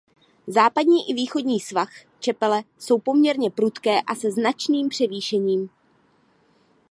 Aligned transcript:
Západní 0.47 1.09
i 1.09 1.13
východní 1.13 1.59
svah 1.59 1.89
Čepele 2.19 2.63
jsou 2.77 2.99
poměrně 2.99 3.51
prudké 3.51 4.01
a 4.01 4.15
se 4.15 4.31
značným 4.31 4.89
převýšením. 4.89 5.69